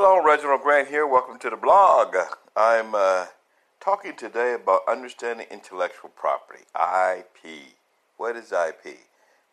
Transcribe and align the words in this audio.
Hello, 0.00 0.24
Reginald 0.24 0.62
Grant 0.62 0.86
here. 0.86 1.08
Welcome 1.08 1.40
to 1.40 1.50
the 1.50 1.56
blog. 1.56 2.14
I'm 2.54 2.94
uh, 2.94 3.26
talking 3.80 4.14
today 4.14 4.54
about 4.54 4.82
understanding 4.86 5.48
intellectual 5.50 6.10
property, 6.10 6.62
IP. 6.72 7.74
What 8.16 8.36
is 8.36 8.52
IP? 8.52 8.96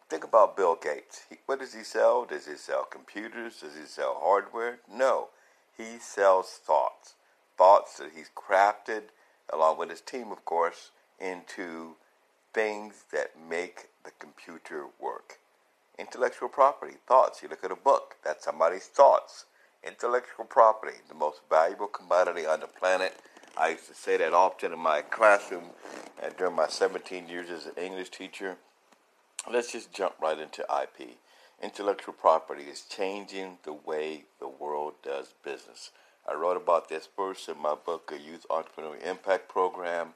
Think 0.08 0.24
about 0.24 0.56
Bill 0.56 0.78
Gates. 0.80 1.24
He, 1.32 1.38
what 1.48 1.58
does 1.62 1.74
he 1.74 1.84
sell? 1.84 2.26
Does 2.26 2.46
he 2.46 2.58
sell 2.58 2.84
computers? 2.84 3.62
Does 3.62 3.76
he 3.76 3.86
sell 3.88 4.20
hardware? 4.22 4.78
No. 4.88 5.30
He 5.76 5.98
sells 5.98 6.60
thoughts. 6.64 7.16
Thoughts 7.58 7.98
that 7.98 8.12
he's 8.16 8.30
crafted, 8.36 9.06
along 9.52 9.80
with 9.80 9.90
his 9.90 10.02
team, 10.02 10.32
of 10.32 10.46
course, 10.46 10.92
into 11.20 11.96
things 12.54 13.06
that 13.12 13.32
make 13.50 13.88
the 14.04 14.12
computer 14.20 14.86
work. 15.02 15.40
Intellectual 15.98 16.50
property, 16.50 16.98
thoughts. 17.08 17.42
You 17.42 17.50
look 17.50 17.64
at 17.64 17.72
a 17.72 17.76
book, 17.76 18.18
that's 18.24 18.46
somebody's 18.46 18.86
thoughts. 18.86 19.46
Intellectual 19.86 20.46
property, 20.46 20.98
the 21.08 21.14
most 21.14 21.42
valuable 21.50 21.88
commodity 21.88 22.46
on 22.46 22.62
the 22.62 22.68
planet. 22.68 23.14
I 23.56 23.70
used 23.70 23.88
to 23.88 23.94
say 23.94 24.18
that 24.18 24.34
often 24.34 24.74
in 24.74 24.80
my 24.80 25.02
classroom 25.02 25.66
and 26.22 26.36
during 26.38 26.56
my 26.56 26.68
17 26.68 27.30
years 27.30 27.50
as 27.50 27.68
an 27.68 27.74
English 27.78 28.10
teacher. 28.10 28.58
Let's 29.52 29.72
just 29.72 29.94
jump 29.94 30.16
right 30.20 30.40
into 30.40 30.64
IP. 30.64 31.18
Intellectual 31.62 32.16
property 32.16 32.64
is 32.64 32.82
changing 32.82 33.60
the 33.64 33.74
way 33.74 34.24
the 34.40 34.48
world 34.48 34.96
does 35.04 35.36
business. 35.44 35.92
I 36.28 36.34
wrote 36.34 36.58
about 36.58 36.90
this 36.90 37.08
first 37.16 37.48
in 37.48 37.62
my 37.62 37.76
book, 37.76 38.12
A 38.12 38.20
Youth 38.20 38.46
Entrepreneur 38.50 38.98
Impact 38.98 39.48
Program. 39.48 40.14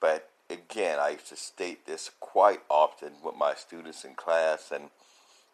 But 0.00 0.30
again, 0.48 0.98
I 0.98 1.10
used 1.10 1.28
to 1.28 1.36
state 1.36 1.86
this 1.86 2.10
quite 2.18 2.62
often 2.70 3.12
with 3.22 3.36
my 3.36 3.54
students 3.54 4.04
in 4.04 4.14
class, 4.14 4.72
and 4.74 4.88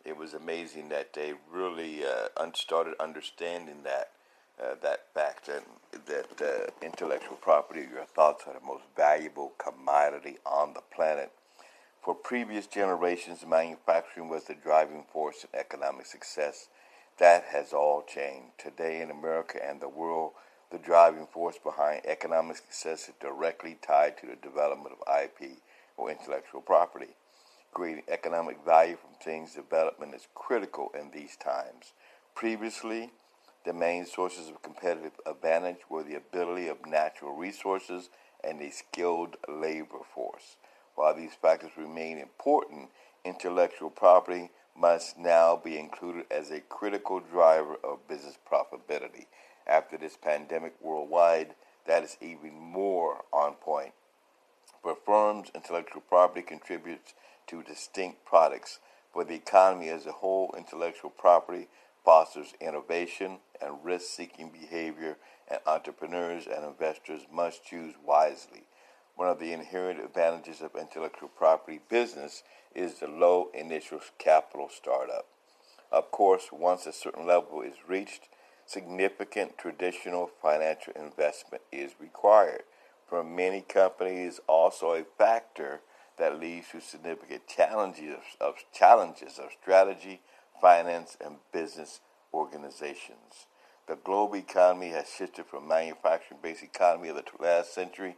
it 0.05 0.17
was 0.17 0.35
amazing 0.35 0.89
that 0.89 1.13
they 1.13 1.35
really 1.51 2.05
uh, 2.05 2.51
started 2.55 2.95
understanding 3.01 3.83
that 3.85 4.11
uh, 4.61 4.75
that 4.83 5.07
fact 5.15 5.49
and 5.49 5.65
that 6.07 6.43
uh, 6.43 6.71
intellectual 6.85 7.37
property, 7.37 7.87
your 7.93 8.05
thoughts, 8.05 8.45
are 8.47 8.55
the 8.55 8.67
most 8.67 8.83
valuable 8.97 9.53
commodity 9.59 10.37
on 10.45 10.75
the 10.75 10.83
planet. 10.95 11.31
For 12.03 12.15
previous 12.15 12.67
generations, 12.67 13.45
manufacturing 13.47 14.29
was 14.29 14.45
the 14.45 14.55
driving 14.55 15.05
force 15.13 15.45
in 15.45 15.59
economic 15.59 16.07
success. 16.07 16.69
That 17.19 17.45
has 17.53 17.73
all 17.73 18.03
changed. 18.03 18.59
Today 18.59 19.01
in 19.01 19.11
America 19.11 19.59
and 19.65 19.81
the 19.81 19.89
world, 19.89 20.33
the 20.71 20.79
driving 20.79 21.27
force 21.27 21.59
behind 21.63 22.07
economic 22.07 22.57
success 22.57 23.09
is 23.09 23.15
directly 23.21 23.79
tied 23.81 24.17
to 24.19 24.27
the 24.27 24.37
development 24.37 24.97
of 25.01 25.23
IP 25.23 25.59
or 25.97 26.11
intellectual 26.11 26.61
property. 26.61 27.15
Creating 27.73 28.05
economic 28.09 28.65
value 28.65 28.97
from 28.97 29.11
things 29.23 29.55
development 29.55 30.15
is 30.15 30.29
critical 30.35 30.91
in 30.99 31.11
these 31.11 31.37
times. 31.37 31.93
Previously, 32.35 33.11
the 33.65 33.73
main 33.73 34.07
sources 34.07 34.49
of 34.49 34.63
competitive 34.63 35.13
advantage 35.27 35.81
were 35.89 36.03
the 36.03 36.17
ability 36.17 36.69
of 36.69 36.87
natural 36.87 37.35
resources 37.35 38.09
and 38.43 38.61
a 38.61 38.71
skilled 38.71 39.37
labor 39.49 39.99
force. 40.15 40.57
While 40.95 41.15
these 41.15 41.35
factors 41.35 41.73
remain 41.77 42.19
important, 42.19 42.91
intellectual 43.25 43.91
property 43.91 44.51
must 44.77 45.19
now 45.19 45.57
be 45.57 45.79
included 45.79 46.25
as 46.31 46.51
a 46.51 46.61
critical 46.61 47.21
driver 47.21 47.77
of 47.85 48.07
business 48.09 48.39
profitability. 48.51 49.27
After 49.67 49.99
this 49.99 50.17
pandemic 50.17 50.75
worldwide, 50.81 51.55
that 51.87 52.05
is 52.05 52.17
even 52.21 52.59
more 52.59 53.25
on 53.33 53.55
point. 53.55 53.93
For 54.83 54.97
firms, 55.05 55.51
intellectual 55.55 56.03
property 56.03 56.43
contributes 56.43 57.15
to 57.49 57.63
distinct 57.63 58.25
products. 58.25 58.79
For 59.13 59.25
the 59.25 59.35
economy 59.35 59.89
as 59.89 60.07
a 60.07 60.13
whole, 60.13 60.55
intellectual 60.57 61.11
property 61.11 61.69
fosters 62.05 62.55
innovation 62.61 63.39
and 63.61 63.85
risk 63.85 64.07
seeking 64.07 64.51
behavior, 64.51 65.17
and 65.49 65.61
entrepreneurs 65.67 66.47
and 66.47 66.65
investors 66.65 67.23
must 67.33 67.65
choose 67.65 67.95
wisely. 68.05 68.65
One 69.17 69.29
of 69.29 69.41
the 69.41 69.53
inherent 69.53 69.99
advantages 69.99 70.61
of 70.61 70.77
intellectual 70.77 71.29
property 71.29 71.81
business 71.89 72.43
is 72.75 73.01
the 73.01 73.09
low 73.09 73.49
initial 73.53 74.01
capital 74.19 74.69
startup. 74.69 75.27
Of 75.91 76.11
course, 76.11 76.51
once 76.53 76.87
a 76.87 76.93
certain 76.93 77.27
level 77.27 77.63
is 77.63 77.75
reached, 77.89 78.29
significant 78.67 79.57
traditional 79.57 80.31
financial 80.41 80.93
investment 80.95 81.63
is 81.73 81.93
required. 81.99 82.63
For 83.09 83.25
many 83.25 83.63
companies, 83.63 84.39
also 84.47 84.93
a 84.93 85.05
factor 85.17 85.81
that 86.19 86.41
leads 86.41 86.69
to 86.71 86.81
significant 86.81 87.47
challenges 87.47 88.17
of, 88.41 88.55
challenges 88.73 89.39
of 89.39 89.51
strategy, 89.61 90.21
finance, 90.61 91.17
and 91.25 91.37
business 91.53 92.01
organizations. 92.33 93.47
The 93.87 93.97
global 93.97 94.37
economy 94.37 94.91
has 94.91 95.07
shifted 95.09 95.47
from 95.47 95.67
manufacturing-based 95.69 96.63
economy 96.63 97.09
of 97.09 97.17
the 97.17 97.25
last 97.41 97.73
century 97.75 98.17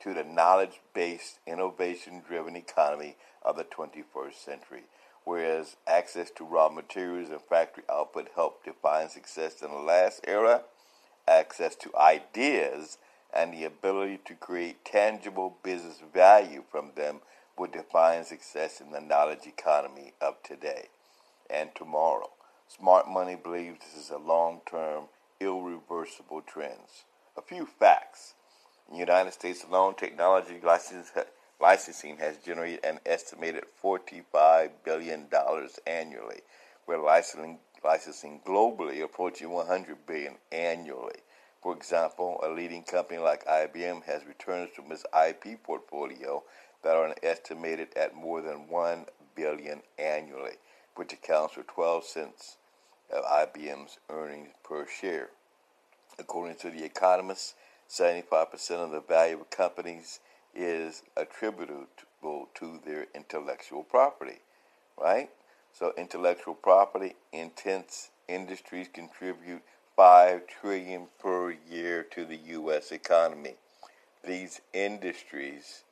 to 0.00 0.14
the 0.14 0.24
knowledge 0.24 0.80
based, 0.94 1.38
innovation 1.46 2.22
driven 2.26 2.56
economy 2.56 3.16
of 3.42 3.56
the 3.56 3.64
21st 3.64 4.34
century. 4.34 4.84
Whereas 5.24 5.76
access 5.86 6.30
to 6.32 6.44
raw 6.44 6.70
materials 6.70 7.28
and 7.28 7.42
factory 7.42 7.84
output 7.90 8.28
helped 8.34 8.64
define 8.64 9.10
success 9.10 9.60
in 9.60 9.70
the 9.70 9.76
last 9.76 10.24
era, 10.26 10.62
access 11.28 11.76
to 11.76 11.94
ideas 11.96 12.96
and 13.32 13.52
the 13.52 13.64
ability 13.64 14.20
to 14.24 14.34
create 14.34 14.84
tangible 14.84 15.56
business 15.62 16.00
value 16.12 16.64
from 16.70 16.92
them 16.96 17.20
would 17.60 17.72
define 17.72 18.24
success 18.24 18.80
in 18.80 18.90
the 18.90 19.00
knowledge 19.02 19.46
economy 19.46 20.14
of 20.18 20.42
today 20.42 20.88
and 21.50 21.68
tomorrow. 21.74 22.30
Smart 22.66 23.06
money 23.06 23.36
believes 23.36 23.80
this 23.80 24.02
is 24.02 24.10
a 24.10 24.16
long 24.16 24.62
term, 24.64 25.04
irreversible 25.40 26.40
trend. 26.40 26.80
A 27.36 27.42
few 27.42 27.66
facts. 27.66 28.32
In 28.88 28.94
the 28.94 29.00
United 29.00 29.34
States 29.34 29.62
alone, 29.62 29.94
technology 29.94 30.54
licensing 31.60 32.16
has 32.16 32.38
generated 32.38 32.82
an 32.82 32.98
estimated 33.04 33.64
$45 33.84 34.70
billion 34.82 35.26
annually, 35.86 36.40
where 36.86 36.98
licensing, 36.98 37.58
licensing 37.84 38.40
globally 38.46 39.02
approaching 39.04 39.50
100 39.50 40.06
billion 40.06 40.36
annually. 40.50 41.20
For 41.62 41.76
example, 41.76 42.40
a 42.42 42.48
leading 42.48 42.84
company 42.84 43.18
like 43.18 43.44
IBM 43.44 44.04
has 44.04 44.24
returns 44.24 44.70
from 44.70 44.90
its 44.90 45.04
IP 45.14 45.62
portfolio 45.62 46.42
that 46.82 46.96
are 46.96 47.14
estimated 47.22 47.88
at 47.96 48.14
more 48.14 48.40
than 48.40 48.68
1 48.68 49.06
billion 49.34 49.82
annually, 49.98 50.56
which 50.94 51.12
accounts 51.12 51.54
for 51.54 51.62
12 51.62 52.04
cents 52.04 52.56
of 53.12 53.24
IBM's 53.24 53.98
earnings 54.08 54.50
per 54.62 54.86
share. 54.86 55.30
According 56.18 56.56
to 56.56 56.70
The 56.70 56.84
Economist, 56.84 57.54
75% 57.88 58.70
of 58.84 58.90
the 58.90 59.00
value 59.00 59.40
of 59.40 59.50
companies 59.50 60.20
is 60.54 61.02
attributable 61.16 62.48
to 62.54 62.80
their 62.84 63.06
intellectual 63.14 63.82
property, 63.82 64.38
right? 64.98 65.30
So 65.72 65.92
intellectual 65.96 66.54
property 66.54 67.14
intense 67.32 68.10
industries 68.28 68.88
contribute 68.92 69.62
5 69.96 70.42
trillion 70.46 71.08
per 71.18 71.52
year 71.52 72.02
to 72.04 72.24
the 72.24 72.36
US 72.36 72.92
economy. 72.92 73.54
These 74.24 74.60
industries 74.72 75.84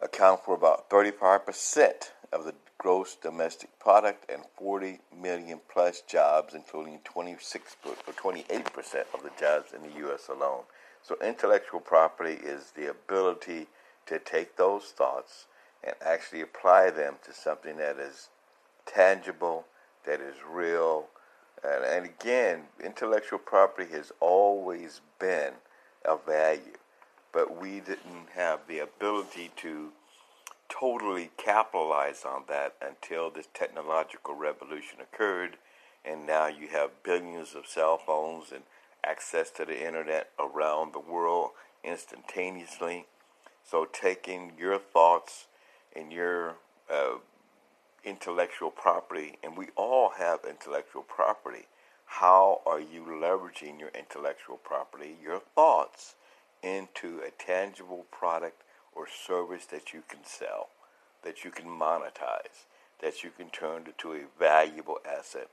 account 0.00 0.44
for 0.44 0.54
about 0.54 0.88
35% 0.90 2.10
of 2.32 2.44
the 2.44 2.54
gross 2.78 3.16
domestic 3.16 3.76
product 3.80 4.30
and 4.30 4.42
40 4.56 5.00
million 5.20 5.60
plus 5.72 6.02
jobs, 6.02 6.54
including 6.54 7.00
26 7.04 7.76
or 7.84 8.12
28 8.12 8.72
percent 8.72 9.06
of 9.12 9.22
the 9.22 9.30
jobs 9.38 9.72
in 9.72 9.82
the 9.82 9.98
U.S. 9.98 10.28
alone. 10.28 10.62
So, 11.02 11.16
intellectual 11.22 11.80
property 11.80 12.34
is 12.34 12.72
the 12.72 12.90
ability 12.90 13.66
to 14.06 14.18
take 14.18 14.56
those 14.56 14.84
thoughts 14.84 15.46
and 15.82 15.94
actually 16.00 16.40
apply 16.40 16.90
them 16.90 17.16
to 17.24 17.32
something 17.32 17.76
that 17.76 17.98
is 17.98 18.28
tangible, 18.86 19.64
that 20.06 20.20
is 20.20 20.36
real. 20.48 21.06
And, 21.64 21.84
and 21.84 22.04
again, 22.06 22.62
intellectual 22.82 23.38
property 23.38 23.90
has 23.92 24.12
always 24.20 25.00
been 25.18 25.54
of 26.04 26.24
value, 26.24 26.78
but 27.32 27.60
we 27.60 27.80
didn't 27.80 28.28
have 28.34 28.60
the 28.68 28.78
ability 28.78 29.50
to 29.56 29.90
totally 30.68 31.30
capitalize 31.36 32.24
on 32.24 32.44
that 32.48 32.74
until 32.80 33.30
this 33.30 33.48
technological 33.52 34.34
revolution 34.34 35.00
occurred. 35.00 35.56
And 36.04 36.26
now 36.26 36.46
you 36.46 36.68
have 36.68 37.02
billions 37.02 37.54
of 37.54 37.66
cell 37.66 37.98
phones 37.98 38.52
and 38.52 38.62
access 39.04 39.50
to 39.50 39.64
the 39.64 39.86
internet 39.86 40.30
around 40.38 40.92
the 40.92 41.00
world 41.00 41.50
instantaneously. 41.84 43.06
So, 43.64 43.84
taking 43.84 44.52
your 44.58 44.78
thoughts 44.78 45.46
and 45.94 46.12
your 46.12 46.56
uh, 46.90 47.18
intellectual 48.04 48.70
property, 48.70 49.36
and 49.42 49.56
we 49.56 49.66
all 49.76 50.10
have 50.18 50.40
intellectual 50.48 51.02
property. 51.02 51.66
How 52.06 52.62
are 52.64 52.80
you 52.80 53.02
leveraging 53.02 53.78
your 53.78 53.90
intellectual 53.90 54.56
property, 54.56 55.16
your 55.22 55.40
thoughts, 55.54 56.14
into 56.62 57.20
a 57.20 57.30
tangible 57.30 58.06
product 58.10 58.62
or 58.94 59.06
service 59.06 59.66
that 59.66 59.92
you 59.92 60.02
can 60.08 60.20
sell, 60.24 60.68
that 61.22 61.44
you 61.44 61.50
can 61.50 61.66
monetize, 61.66 62.66
that 63.00 63.22
you 63.22 63.30
can 63.30 63.50
turn 63.50 63.84
into 63.86 64.12
a 64.12 64.26
valuable 64.38 64.98
asset. 65.08 65.48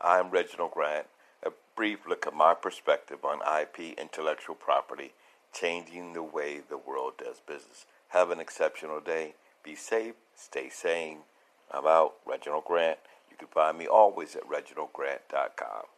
I'm 0.00 0.30
Reginald 0.30 0.72
Grant, 0.72 1.06
a 1.44 1.50
brief 1.74 2.00
look 2.08 2.26
at 2.26 2.34
my 2.34 2.54
perspective 2.54 3.24
on 3.24 3.40
IP, 3.60 3.98
intellectual 3.98 4.54
property, 4.54 5.12
changing 5.52 6.12
the 6.12 6.22
way 6.22 6.60
the 6.68 6.78
world 6.78 7.14
does 7.18 7.40
business. 7.40 7.86
Have 8.08 8.30
an 8.30 8.40
exceptional 8.40 9.00
day. 9.00 9.34
Be 9.62 9.74
safe. 9.74 10.14
Stay 10.34 10.68
sane. 10.68 11.18
I'm 11.72 11.86
out. 11.86 12.14
Reginald 12.26 12.64
Grant. 12.64 12.98
You 13.30 13.36
can 13.36 13.48
find 13.48 13.76
me 13.76 13.86
always 13.86 14.36
at 14.36 14.48
reginaldgrant.com. 14.48 15.95